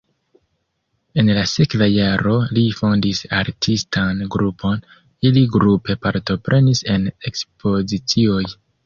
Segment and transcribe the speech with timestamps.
[1.23, 4.81] En la sekva jaro li fondis artistan grupon,
[5.31, 8.43] ili grupe partoprenis en ekspozicioj.